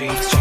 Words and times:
Ministry 0.00 0.33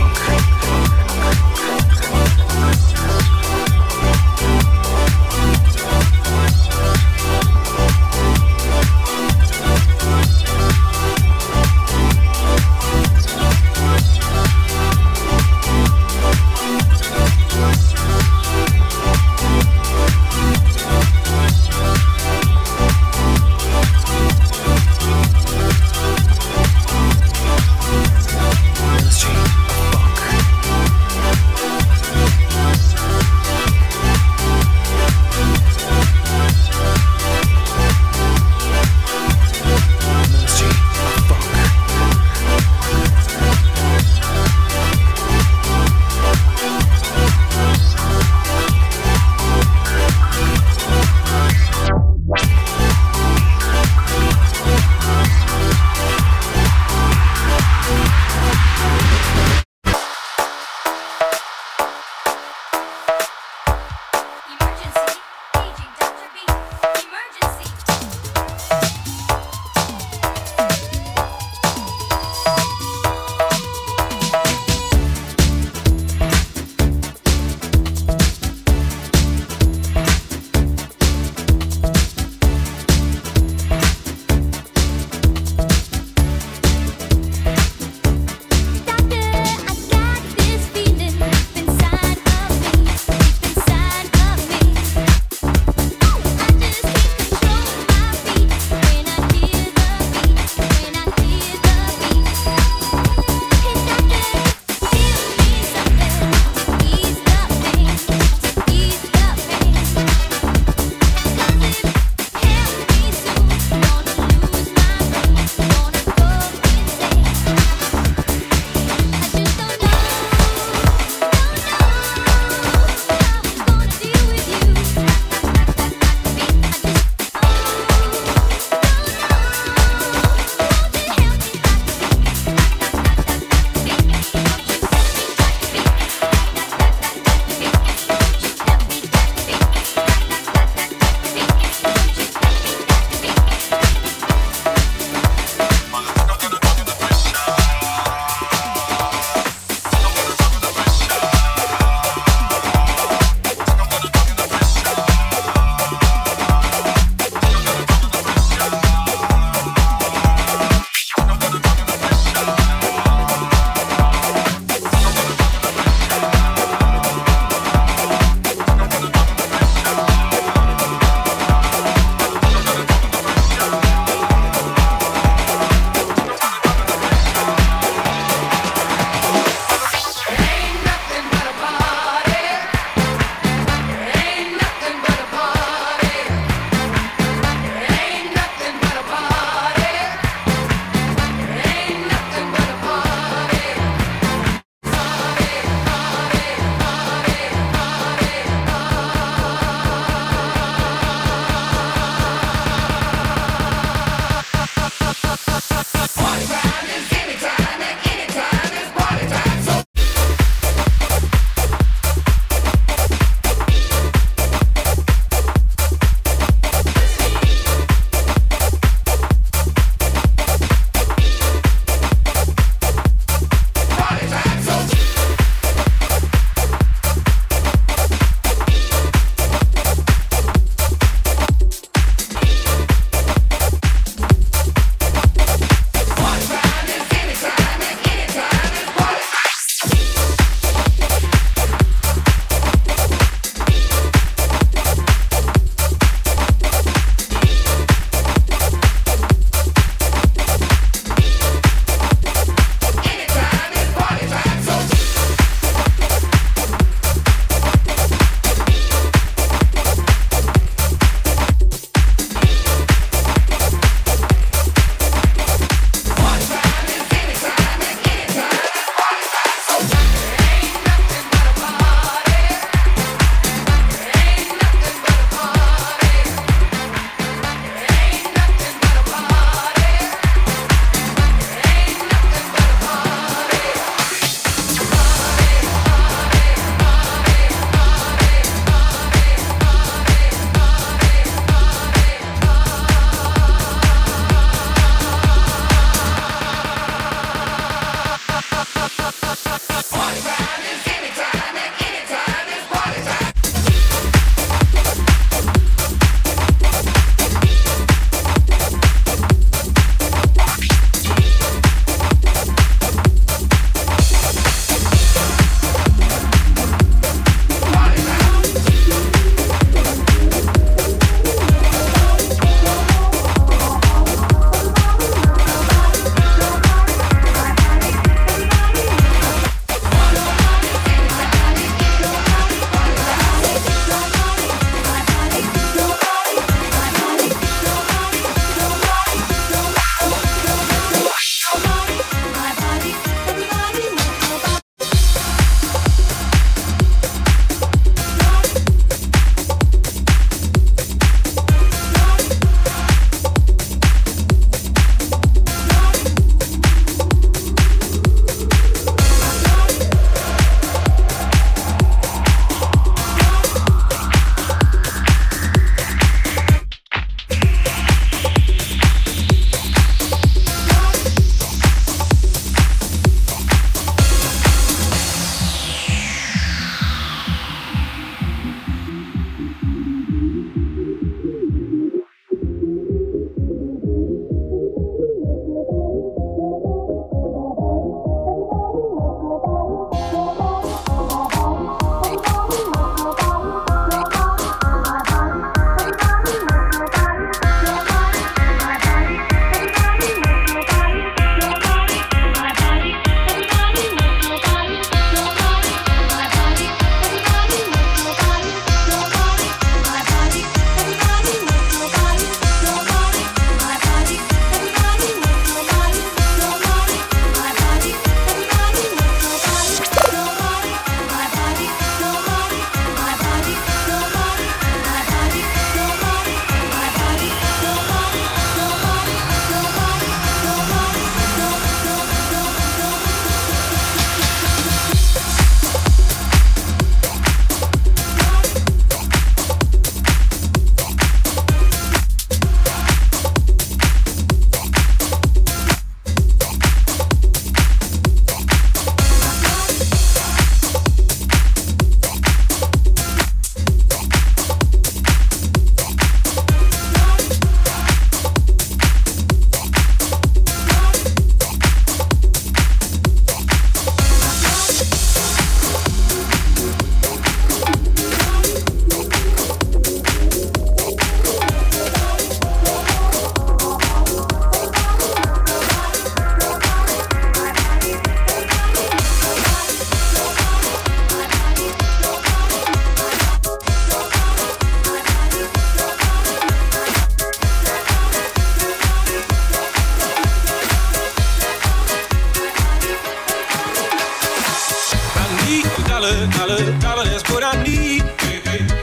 need 495.45 495.65
a 495.65 495.83
dollar, 495.87 496.15
dollar, 496.37 496.79
dollar, 496.79 497.05
that's 497.05 497.29
what 497.29 497.43
I 497.43 497.61
need. 497.63 498.03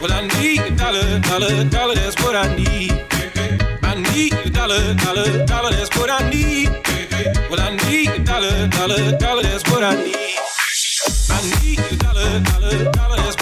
Well, 0.00 0.12
I 0.12 0.26
need 0.40 0.60
a 0.60 0.70
dollar, 0.76 1.18
dollar, 1.20 1.64
dollar, 1.64 1.94
that's 1.94 2.16
what 2.22 2.36
I 2.36 2.54
need. 2.56 2.92
I 3.82 3.94
need 4.14 4.32
a 4.34 4.50
dollar, 4.50 4.94
dollar, 4.94 5.46
dollar, 5.46 5.70
that's 5.70 5.96
what 5.96 6.10
I 6.10 6.28
need. 6.30 6.68
Well, 7.50 7.60
I 7.60 7.76
need 7.88 8.08
a 8.08 8.18
dollar, 8.20 8.68
dollar, 8.68 9.16
dollar, 9.18 9.42
that's 9.42 9.64
what 9.70 9.82
I 9.84 9.94
need. 10.04 10.16
I 11.30 11.38
need 11.62 11.78
a 11.78 11.96
dollar, 11.96 12.40
dollar, 12.40 12.92
dollar, 12.92 13.16
that's 13.16 13.39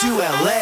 to 0.00 0.18
LA. 0.18 0.57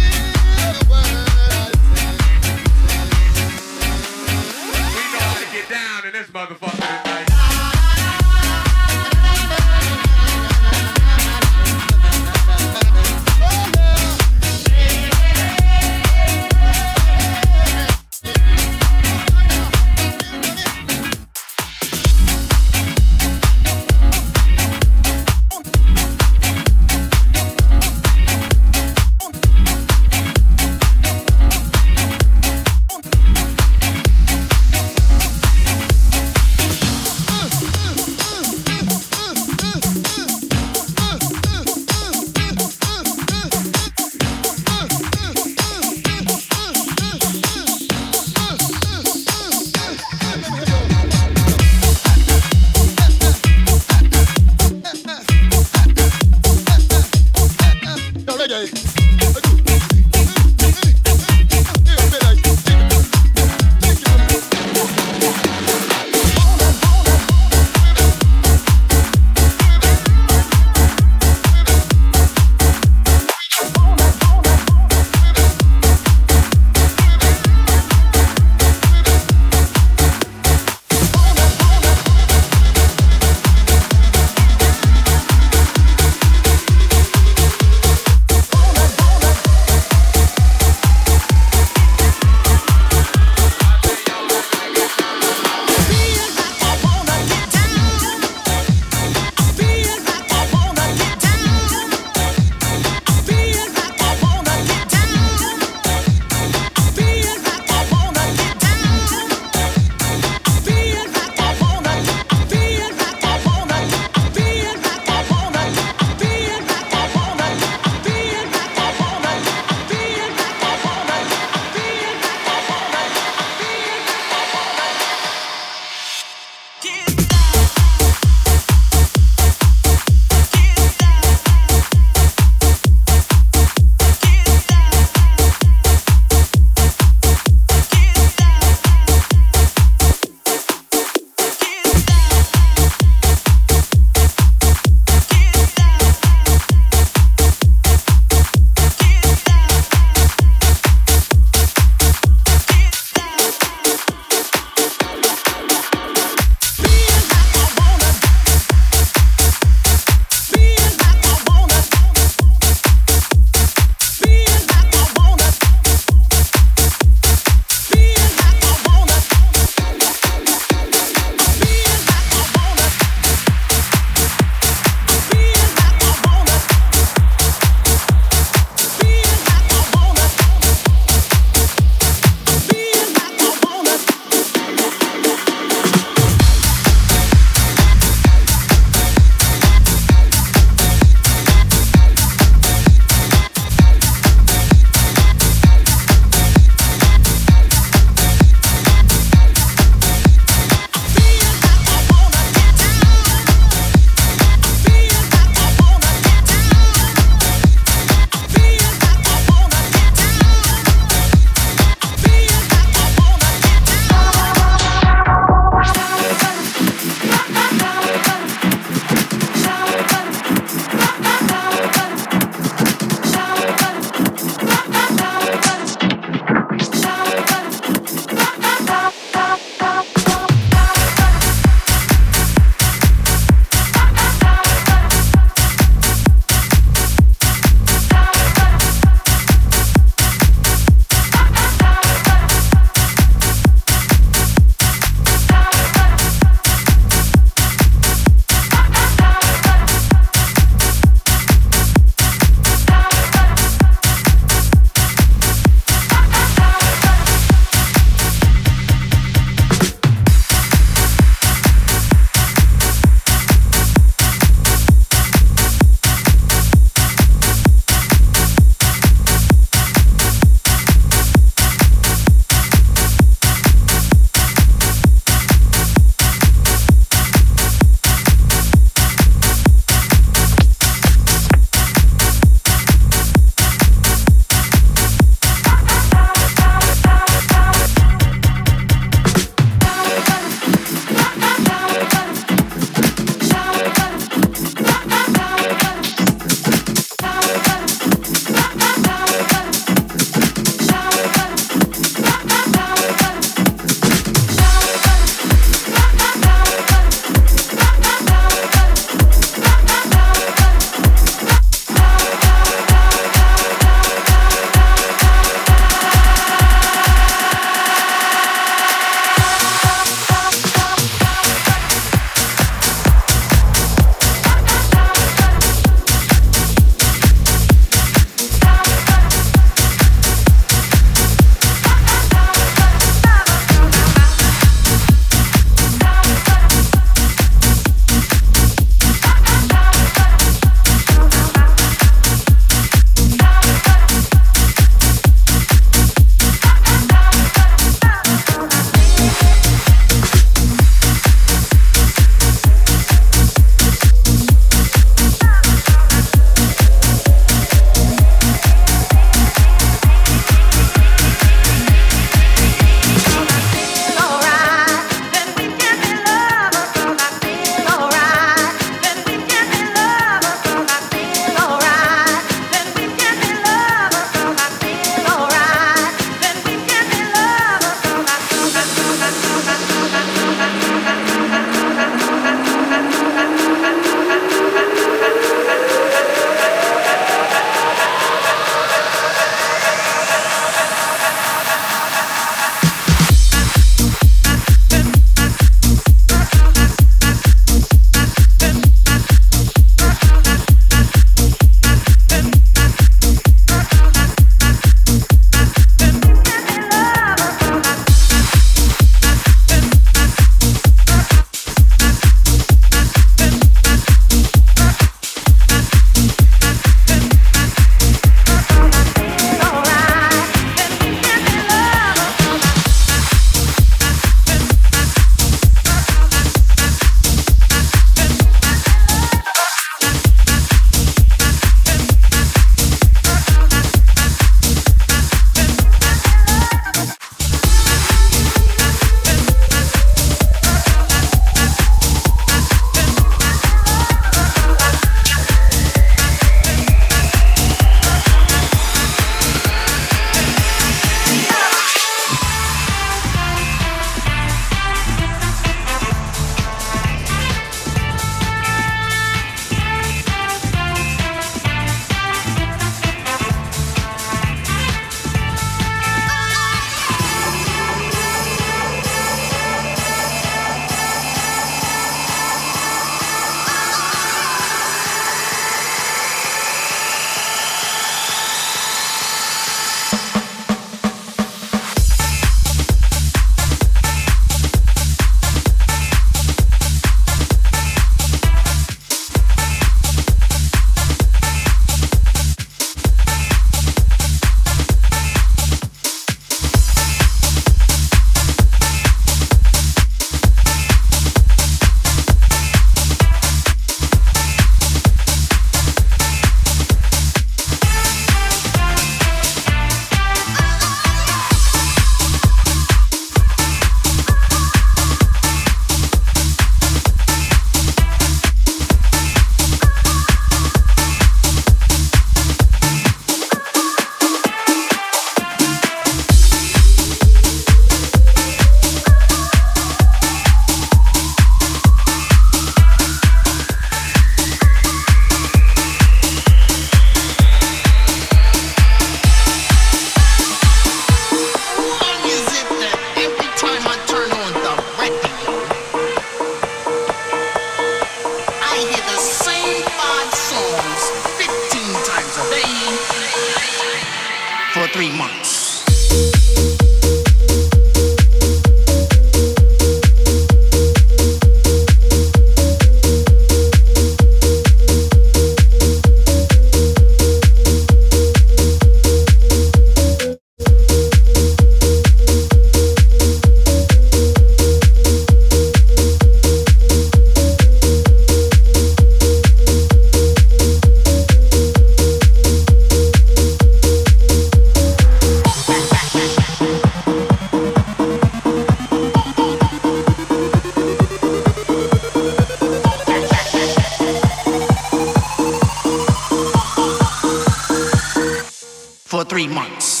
for 599.11 599.25
three 599.25 599.45
months. 599.45 600.00